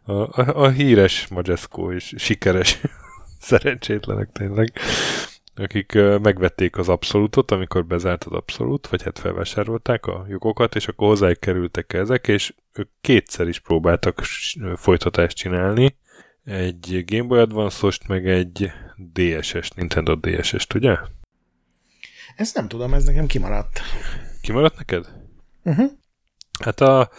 [0.03, 2.81] a, a, a híres Majesco és sikeres
[3.41, 4.73] szerencsétlenek tényleg
[5.55, 11.09] akik megvették az abszolútot, amikor bezárt az abszolút, vagy hát felvásárolták a jogokat, és akkor
[11.09, 14.21] hozzájuk kerültek ezek, és ők kétszer is próbáltak
[14.77, 15.97] folytatást csinálni,
[16.45, 20.97] egy Game Boy Advance-ost, meg egy DSS, Nintendo DSS-t, ugye?
[22.37, 23.81] Ezt nem tudom, ez nekem kimaradt.
[24.41, 25.13] Kimaradt neked?
[25.63, 25.91] Uh-huh.
[26.65, 27.11] Hát a...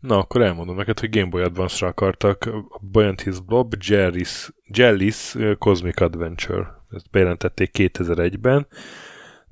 [0.00, 5.56] Na, akkor elmondom neked, hogy Game Boy Advance-ra akartak a Buoyant His Blob, Jelly's, Jelly's
[5.58, 8.66] Cosmic Adventure ezt bejelentették 2001-ben,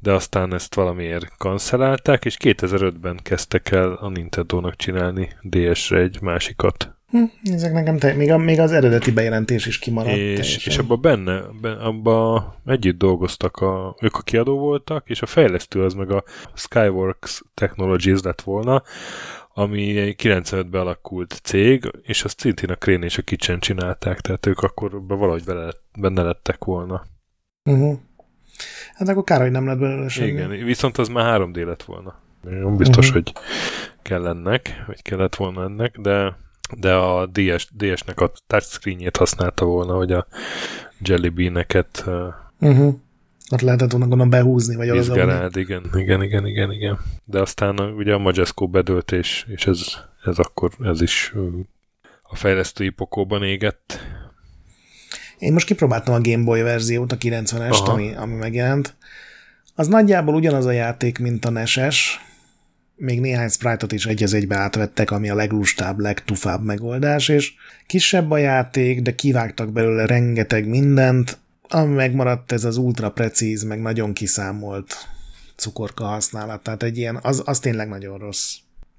[0.00, 6.98] de aztán ezt valamiért kancelálták, és 2005-ben kezdtek el a Nintendo-nak csinálni DS-re egy másikat.
[7.10, 10.16] Hm, ezek nekem te, még, a, még az eredeti bejelentés is kimaradt.
[10.16, 15.82] És, és abban benne, abban együtt dolgoztak, a, ők a kiadó voltak, és a fejlesztő
[15.82, 18.82] az meg a Skyworks Technologies lett volna,
[19.54, 24.58] ami 95-ben alakult cég, és azt szintén a Crane és a Kitchen csinálták, tehát ők
[24.58, 27.04] akkor valahogy bele, benne lettek volna.
[27.64, 27.98] Uh-huh.
[28.94, 30.28] Hát akkor kár, hogy nem lett belőle semmi.
[30.28, 32.14] Igen, viszont az már 3D lett volna.
[32.42, 33.22] Nem biztos, uh-huh.
[33.22, 33.32] hogy
[34.02, 36.36] kell ennek, vagy kellett volna ennek, de
[36.76, 40.26] de a DS, DS-nek a touchscreenjét használta volna, hogy a
[41.00, 42.04] Jelly Bean-eket
[42.58, 42.94] uh-huh.
[43.50, 46.98] Ott lehetett volna gondolom behúzni, vagy az igen, igen, igen, igen, igen.
[47.24, 49.86] De aztán ugye a Majesco bedőlt, és, és ez,
[50.24, 51.34] ez akkor, ez is
[52.22, 53.98] a fejlesztői pokóban égett.
[55.38, 58.96] Én most kipróbáltam a Game Boy verziót, a 90-est, ami, ami megjelent.
[59.74, 62.20] Az nagyjából ugyanaz a játék, mint a NES-es,
[62.96, 67.52] még néhány sprite-ot is egy egybe átvettek, ami a leglustább, legtufább megoldás, és
[67.86, 73.80] kisebb a játék, de kivágtak belőle rengeteg mindent, ami megmaradt, ez az ultra precíz, meg
[73.80, 74.96] nagyon kiszámolt
[75.56, 78.54] cukorka használat, tehát egy ilyen, az, az tényleg nagyon rossz.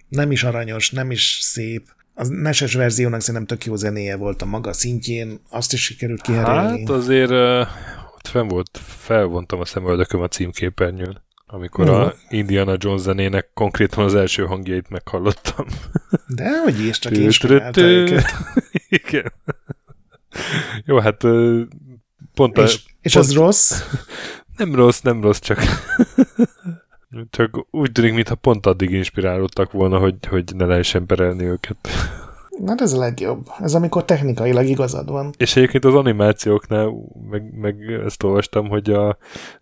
[0.08, 1.88] Nem is aranyos, nem is szép.
[2.20, 6.80] Az neses verziónak szerintem tök jó zenéje volt a maga szintjén, azt is sikerült kiherélni.
[6.80, 7.68] Hát azért uh,
[8.16, 12.06] ott fenn volt, felvontam a szemöldököm a címképernyőn amikor uh-huh.
[12.06, 15.66] a Indiana Jones zenének konkrétan az első hangjait meghallottam.
[16.36, 18.26] De hogy is, csak inspirálta őket.
[19.04, 19.34] Igen.
[20.86, 21.22] Jó, hát
[22.34, 23.84] pont És, a, és pont, az rossz?
[24.58, 25.60] Nem rossz, nem rossz, csak
[27.30, 31.78] csak úgy tűnik, mintha pont addig inspirálódtak volna, hogy, hogy ne lehessen perelni őket.
[32.60, 33.48] Na, ez a legjobb.
[33.60, 35.32] Ez amikor technikailag igazad van.
[35.38, 36.94] És egyébként az animációknál,
[37.30, 39.18] meg, meg ezt olvastam, hogy a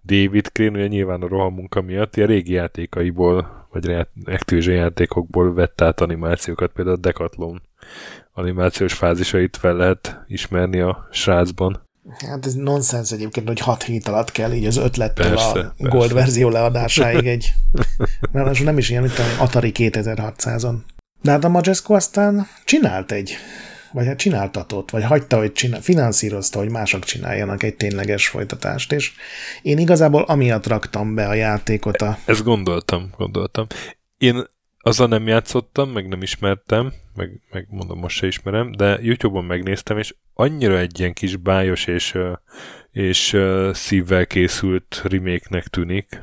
[0.05, 6.01] David Crane ugye nyilván a rohamunka miatt a régi játékaiból, vagy Activision játékokból vett át
[6.01, 7.61] animációkat, például a Decathlon
[8.33, 11.86] animációs fázisait fel lehet ismerni a srácban.
[12.27, 15.73] Hát ez nonsens egyébként, hogy 6 hét alatt kell így az ötlettől persze, a persze.
[15.77, 17.53] Gold verzió leadásáig egy...
[18.31, 20.75] Mert nem is ilyen, mint a Atari 2600-on.
[21.21, 23.37] De hát a Majesco aztán csinált egy,
[23.91, 29.11] vagy hát csináltatott, vagy hagyta, hogy csinál, finanszírozta, hogy mások csináljanak egy tényleges folytatást, és
[29.61, 32.17] én igazából amiatt raktam be a játékot a...
[32.25, 33.67] Ezt gondoltam, gondoltam.
[34.17, 34.47] Én
[34.87, 39.97] azzal nem játszottam, meg nem ismertem, meg, meg mondom, most se ismerem, de YouTube-on megnéztem,
[39.97, 42.17] és annyira egy ilyen kis bájos és,
[42.91, 43.37] és
[43.71, 46.21] szívvel készült remake-nek tűnik,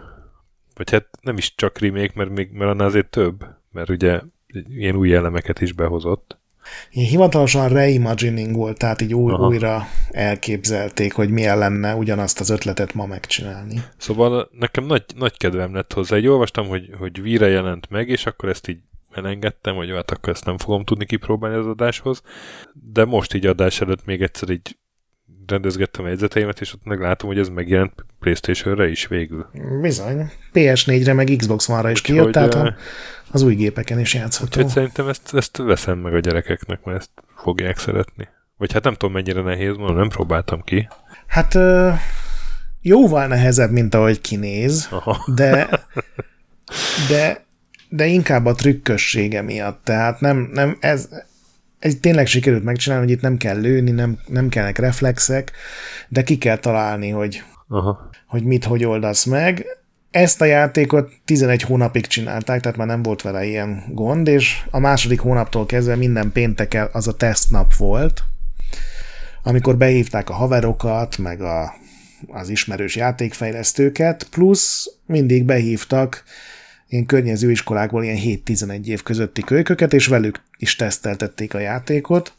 [0.75, 4.21] vagy hát nem is csak remake, mert, még, mert annál azért több, mert ugye
[4.69, 6.39] ilyen új elemeket is behozott.
[6.91, 13.07] Hivatalosan reimagining volt, tehát így új, újra elképzelték, hogy milyen lenne ugyanazt az ötletet ma
[13.07, 13.83] megcsinálni.
[13.97, 16.17] Szóval nekem nagy, nagy kedvem lett hozzá.
[16.17, 18.79] Egy olvastam, hogy, hogy víre jelent meg, és akkor ezt így
[19.13, 22.23] elengedtem, hogy hát akkor ezt nem fogom tudni kipróbálni az adáshoz,
[22.93, 24.77] de most így adás előtt még egyszer így
[25.47, 29.47] rendezgettem a jegyzeteimet, és ott meglátom, hogy ez megjelent Playstation-re is végül.
[29.81, 30.31] Bizony.
[30.53, 32.75] PS4-re, meg Xbox One-ra is kijött, tehát a,
[33.35, 34.47] az új gépeken is játszható.
[34.47, 38.29] Úgyhogy szerintem ezt, ezt veszem meg a gyerekeknek, mert ezt fogják szeretni.
[38.57, 40.89] Vagy hát nem tudom, mennyire nehéz, mondom, nem próbáltam ki.
[41.27, 41.59] Hát
[42.81, 45.25] jóval nehezebb, mint ahogy kinéz, Aha.
[45.35, 45.69] de
[47.09, 47.45] de
[47.89, 49.85] de inkább a trükkössége miatt.
[49.85, 51.09] Tehát nem, nem ez,
[51.79, 55.53] ez tényleg sikerült megcsinálni, hogy itt nem kell lőni, nem, nem kellnek reflexek,
[56.09, 58.11] de ki kell találni, hogy, Aha.
[58.27, 59.67] hogy mit, hogy oldasz meg.
[60.15, 64.79] Ezt a játékot 11 hónapig csinálták, tehát már nem volt vele ilyen gond, és a
[64.79, 68.23] második hónaptól kezdve minden pénteken az a tesztnap volt,
[69.43, 71.75] amikor behívták a haverokat, meg a,
[72.29, 76.25] az ismerős játékfejlesztőket, plusz mindig behívtak
[76.89, 82.33] ilyen környező iskolákból ilyen 7-11 év közötti kölyköket, és velük is teszteltették a játékot.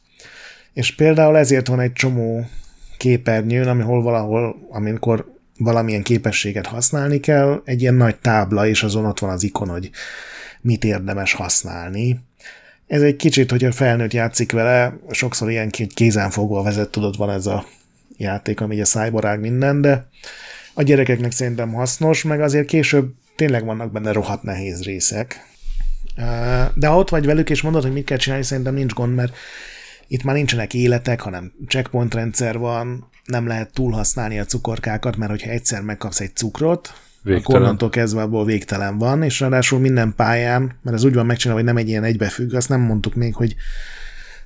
[0.74, 2.46] És például ezért van egy csomó
[2.98, 9.20] képernyőn, amihol valahol, amikor valamilyen képességet használni kell, egy ilyen nagy tábla, és azon ott
[9.20, 9.90] van az ikon, hogy
[10.62, 12.20] mit érdemes használni.
[12.88, 17.66] Ez egy kicsit, hogyha felnőtt játszik vele, sokszor ilyen kézenfogva vezet, tudod, van ez a
[18.18, 20.08] játék, ami a szájbarág minden, de
[20.74, 25.46] a gyerekeknek szerintem hasznos, meg azért később tényleg vannak benne rohadt nehéz részek.
[26.74, 29.36] De ha ott vagy velük, és mondod, hogy mit kell csinálni, szerintem nincs gond, mert
[30.08, 35.50] itt már nincsenek életek, hanem checkpoint rendszer van, nem lehet túlhasználni a cukorkákat, mert hogyha
[35.50, 37.44] egyszer megkapsz egy cukrot, végtelen.
[37.44, 41.62] akkor onnantól kezdve abból végtelen van, és ráadásul minden pályán, mert ez úgy van megcsinálva,
[41.64, 43.56] hogy nem egy ilyen egybefügg, azt nem mondtuk még, hogy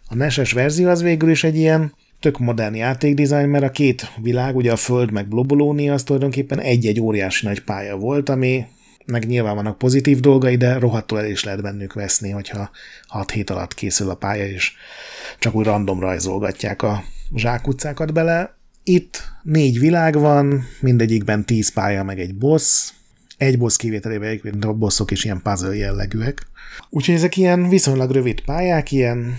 [0.07, 4.55] a neses verzió az végül is egy ilyen tök modern játékdizájn, mert a két világ,
[4.55, 8.65] ugye a Föld meg Blobolónia, az tulajdonképpen egy-egy óriási nagy pálya volt, ami
[9.09, 12.69] meg nyilván vannak pozitív dolgai, de rohadtul el is lehet bennük veszni, hogyha
[13.07, 14.73] 6 hét alatt készül a pálya, és
[15.39, 17.03] csak úgy random rajzolgatják a
[17.35, 18.57] zsákutcákat bele.
[18.83, 22.89] Itt négy világ van, mindegyikben 10 pálya, meg egy boss,
[23.37, 26.47] egy boss kivételével egyébként a bosszok is ilyen puzzle jellegűek.
[26.89, 29.35] Úgyhogy ezek ilyen viszonylag rövid pályák, ilyen,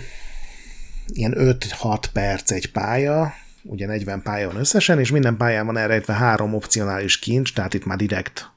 [1.07, 6.13] ilyen 5-6 perc egy pálya, ugye 40 pálya van összesen, és minden pályán van elrejtve
[6.13, 8.51] három opcionális kincs, tehát itt már direkt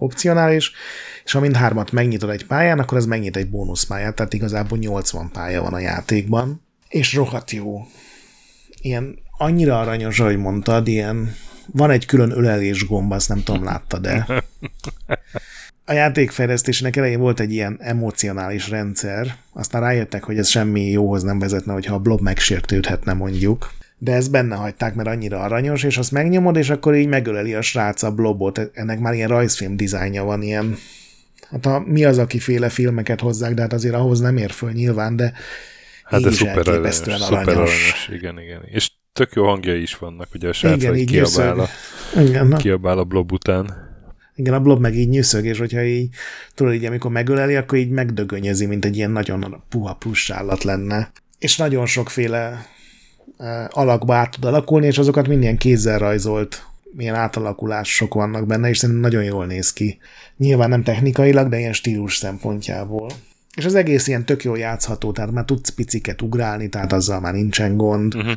[0.00, 0.72] opcionális,
[1.24, 5.62] és ha mindhármat megnyitod egy pályán, akkor ez megnyit egy bónuszpályát, tehát igazából 80 pálya
[5.62, 7.86] van a játékban, és rohadt jó.
[8.80, 11.34] Ilyen annyira aranyos, ahogy mondtad, ilyen
[11.66, 14.26] van egy külön ölelés gomb, azt nem tudom, látta, de
[15.84, 21.38] a játékfejlesztésnek elején volt egy ilyen emocionális rendszer, aztán rájöttek, hogy ez semmi jóhoz nem
[21.38, 26.12] vezetne, hogyha a blob megsértődhetne mondjuk, de ezt benne hagyták, mert annyira aranyos, és azt
[26.12, 28.70] megnyomod, és akkor így megöleli a srác a blobot.
[28.72, 30.76] Ennek már ilyen rajzfilm dizájnja van, ilyen
[31.50, 34.70] hát a, mi az, aki féle filmeket hozzák, de hát azért ahhoz nem ér föl
[34.70, 35.32] nyilván, de
[36.04, 38.08] Hát ez szuper aranyos, szuper aranyos.
[38.12, 38.60] Igen, igen.
[38.64, 41.68] És tök jó hangjai is vannak, ugye a srác, igen, így kiabál, a,
[42.20, 43.88] igen, kiabál a blob után.
[44.34, 46.08] Igen, a blob meg így nyűszög, és hogyha így,
[46.54, 51.12] tudod, így amikor megöleli, akkor így megdögönyezi, mint egy ilyen nagyon puha plusz állat lenne.
[51.38, 52.66] És nagyon sokféle
[53.68, 59.10] alakba át tud alakulni, és azokat minden kézzel rajzolt milyen átalakulások vannak benne, és szerintem
[59.10, 59.98] nagyon jól néz ki.
[60.36, 63.10] Nyilván nem technikailag, de ilyen stílus szempontjából.
[63.54, 67.32] És az egész ilyen tök jól játszható, tehát már tudsz piciket ugrálni, tehát azzal már
[67.32, 68.14] nincsen gond.
[68.14, 68.32] Uh-huh.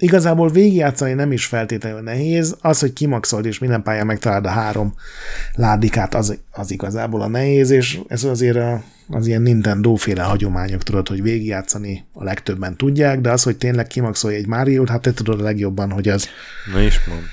[0.00, 4.94] Igazából végigjátszani nem is feltétlenül nehéz, az, hogy kimaxold és minden pályán megtalálod a három
[5.54, 11.08] ládikát, az, az igazából a nehéz, és ez azért a, az ilyen Nintendo-féle hagyományok, tudod,
[11.08, 15.40] hogy végigjátszani a legtöbben tudják, de az, hogy tényleg kimaxolj egy Mario-t, hát te tudod
[15.40, 16.28] a legjobban, hogy az...
[16.74, 17.30] Ne is mond.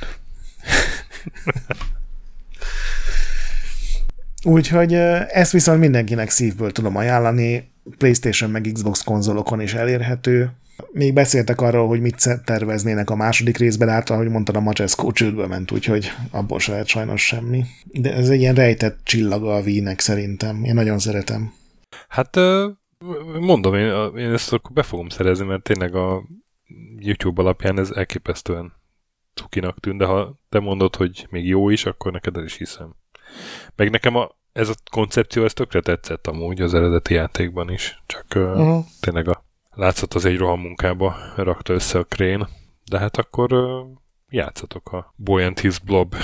[4.56, 10.51] Úgyhogy ezt viszont mindenkinek szívből tudom ajánlani, PlayStation meg Xbox konzolokon is elérhető,
[10.92, 15.48] még beszéltek arról, hogy mit terveznének a második részben, hát ahogy mondtad, a Macesco csődbe
[15.48, 17.64] ment, úgyhogy abból se lehet sajnos semmi.
[17.84, 20.64] De ez egy ilyen rejtett csillaga a vínek szerintem.
[20.64, 21.54] Én nagyon szeretem.
[22.08, 22.38] Hát
[23.40, 26.24] mondom, én, én ezt akkor be fogom szerezni, mert tényleg a
[27.00, 28.74] YouTube alapján ez elképesztően
[29.34, 32.96] cukinak tűnt, de ha te mondod, hogy még jó is, akkor neked el is hiszem.
[33.76, 38.26] Meg nekem a, ez a koncepció, ez tökre tetszett amúgy az eredeti játékban is, csak
[38.36, 38.86] uh-huh.
[39.00, 42.48] tényleg a látszott az egy roham munkába rakta össze a krén,
[42.90, 43.54] de hát akkor
[44.30, 46.16] játszatok a Buoyant His Blob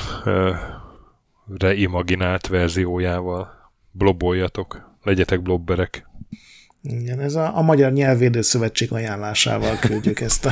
[1.57, 3.71] reimaginált verziójával.
[3.91, 6.07] Bloboljatok, legyetek blobberek.
[6.81, 10.51] Igen, ez a, a Magyar Nyelvédő Szövetség ajánlásával küldjük ezt a...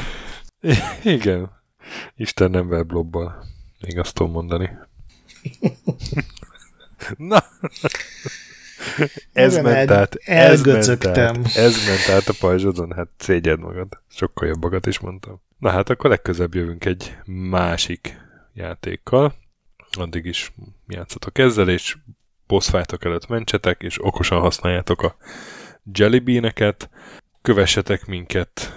[1.04, 1.52] Igen,
[2.16, 3.44] Isten nem blobbal.
[3.82, 4.70] Még azt tudom mondani.
[7.18, 7.44] Na!
[9.34, 13.88] Ez ment át, ez ment át, ez ment át a pajzsodon, hát szégyed magad.
[14.08, 15.42] Sokkal jobbakat is mondtam.
[15.58, 18.18] Na hát akkor legközebb jövünk egy másik
[18.54, 19.34] játékkal.
[19.92, 20.54] Addig is
[20.88, 21.98] játszatok ezzel, és
[22.48, 25.16] boss előtt mentsetek, és okosan használjátok a
[25.94, 26.90] jellybeaneket.
[27.42, 28.74] Kövessetek minket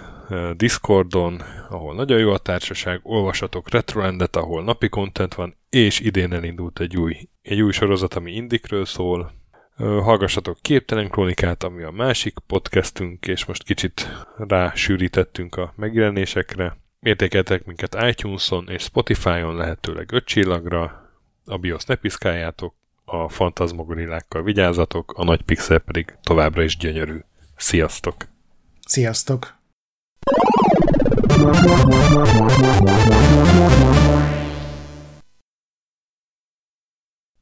[0.55, 6.79] Discordon, ahol nagyon jó a társaság, olvasatok Retroendet, ahol napi content van, és idén elindult
[6.79, 9.31] egy új, egy új sorozat, ami Indikről szól,
[9.77, 16.77] Hallgassatok Képtelen Krónikát, ami a másik podcastünk, és most kicsit rásűrítettünk a megjelenésekre.
[16.99, 21.11] Értékeltek minket iTunes-on és Spotify-on lehetőleg 5 csillagra,
[21.45, 22.73] a BIOS ne piszkáljátok,
[23.05, 27.19] a fantazmogorillákkal vigyázzatok, a nagy pixel pedig továbbra is gyönyörű.
[27.55, 28.15] Sziasztok!
[28.85, 29.55] Sziasztok!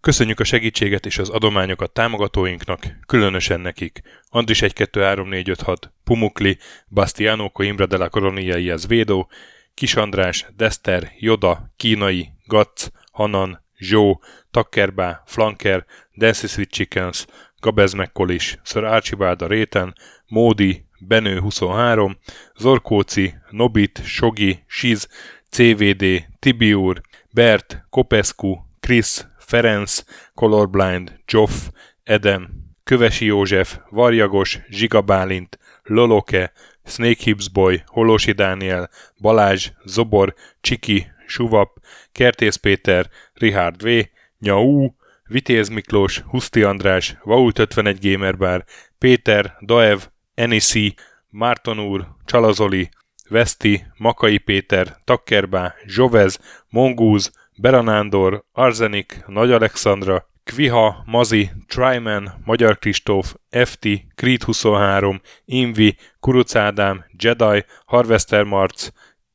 [0.01, 4.01] Köszönjük a segítséget és az adományokat támogatóinknak, különösen nekik.
[4.29, 9.29] Andris 123456, Pumukli, Bastiano Coimbra de la Coronia Védó,
[9.73, 15.85] Kis András, Dester, Joda, Kínai, Gatz, Hanan, Zsó, Takkerbá, Flanker,
[16.15, 17.25] Dancy Sweet Chickens,
[17.59, 19.95] Gabez Mekkolis, Sir Archibald a Réten,
[20.27, 22.17] Módi, Benő 23,
[22.55, 25.07] Zorkóci, Nobit, Sogi, Siz,
[25.49, 27.01] CVD, Tibiur,
[27.33, 31.69] Bert, Kopescu, Krisz, Ferenc, Colorblind, Joff,
[32.03, 32.49] Edem,
[32.83, 36.51] Kövesi József, Varjagos, Zsigabálint, Loloke,
[36.85, 38.89] Snake Hips Boy, Holosi Dániel,
[39.21, 41.79] Balázs, Zobor, Csiki, Suvap,
[42.11, 44.89] Kertész Péter, Richard V, Nyau,
[45.23, 48.63] Vitéz Miklós, Huszti András, Vault 51 Gamerbar,
[48.97, 49.99] Péter, Daev,
[50.33, 50.95] Enisi,
[51.29, 52.89] Márton úr, Csalazoli,
[53.29, 56.39] Veszti, Makai Péter, Takkerbá, Zsovez,
[56.69, 66.55] Mongúz, Beranándor, Arzenik, Nagy Alexandra, Kviha, Mazi, Tryman, Magyar Kristóf, FT, Creed 23, Invi, Kuruc
[66.55, 68.89] Ádám, Jedi, Harvester Marc,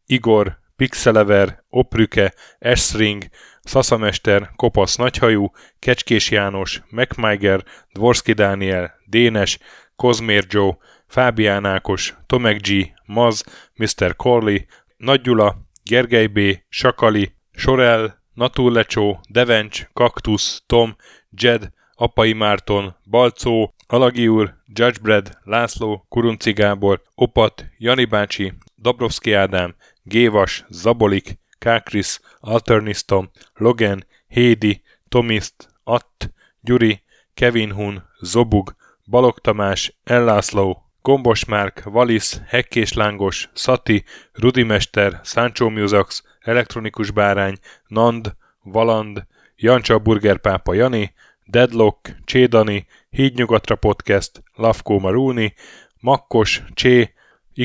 [0.06, 3.24] Igor, Pixelever, Oprüke, Esring,
[3.62, 9.58] Szaszamester, Kopasz Nagyhajú, Kecskés János, MacMiger, Dvorski Dániel, Dénes,
[9.96, 13.44] Kozmér Joe, Fábián Ákos, Tomek G, Maz,
[13.74, 14.16] Mr.
[14.16, 14.58] Corley,
[14.96, 16.38] Nagy Gyula, Gergely B,
[16.68, 20.96] Sakali, Sorel, Naturlecsó, Devencs, Kaktusz, Tom,
[21.30, 29.74] Jed, Apai Márton, Balcó, Alagi úr, Judgebred, László, Kurunci Gábor, Opat, Jani bácsi, Dabrowski Ádám,
[30.02, 37.02] Gévas, Zabolik, Kákris, Alternisztom, Logan, Hédi, Tomiszt, Att, Gyuri,
[37.34, 46.22] Kevin Hun, Zobug, Balog Tamás, Ellászló, Gombos Márk, Valisz, Hekkés Lángos, Szati, Rudimester, Sancho Musax,
[46.46, 47.54] Elektronikus Bárány,
[47.86, 49.26] Nand, Valand,
[49.56, 55.54] Jancsa Burgerpápa Jani, Deadlock, Csédani, Hídnyugatra Podcast, Lavkó Marulni,
[56.00, 57.14] Makkos, Csé,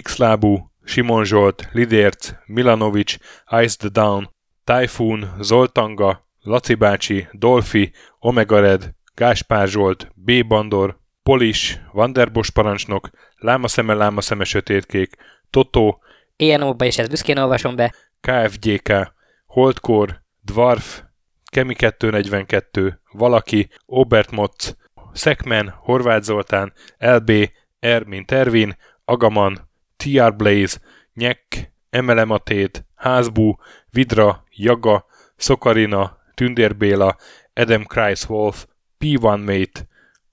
[0.01, 3.17] Xlábú, Simon Zsolt, Lidérc, Milanovic,
[3.63, 4.29] Ice the Down,
[4.63, 10.47] Typhoon, Zoltanga, Laci bácsi, Dolfi, Omega Red, Gáspár Zsolt, B.
[10.47, 15.15] Bandor, Polis, Vanderbos parancsnok, Lámaszeme, Lámaszeme sötétkék,
[15.49, 16.01] Totó,
[16.41, 17.93] ENO-ba is ezt büszkén olvasom be.
[18.21, 19.13] KFGK,
[19.45, 21.03] Holdkor, Dwarf,
[21.45, 24.77] Kemi 242, Valaki, Obert Motz,
[25.13, 27.49] Szekmen, Horváth Zoltán, LB,
[27.79, 30.79] R mint Ervin, Agaman, TR Blaze,
[31.13, 33.55] Nyek, Emelematét, Házbú,
[33.89, 35.05] Vidra, Jaga,
[35.35, 37.17] Szokarina, Tündérbéla,
[37.53, 38.65] Adam Kreiswolf,
[38.99, 39.87] P1 Mate,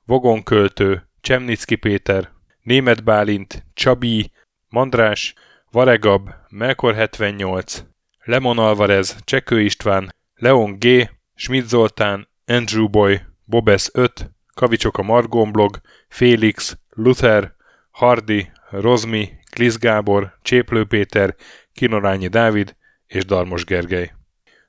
[0.04, 2.30] Vogonköltő, Csemnicki Péter,
[2.62, 4.32] Német Bálint, Csabi,
[4.68, 5.34] Mandrás,
[5.70, 7.84] Varegab, Melkor 78,
[8.24, 15.52] Lemon Alvarez, Csekő István, Leon G, Schmidt Zoltán, Andrew Boy, Bobes 5, Kavicsok a Margon
[15.52, 17.54] blog, Félix, Luther,
[17.90, 21.34] Hardy, Rozmi, Klisz Gábor, Cséplő Péter,
[21.72, 24.12] Kinorányi Dávid és Darmos Gergely.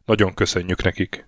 [0.05, 1.27] Nagyon köszönjük nekik!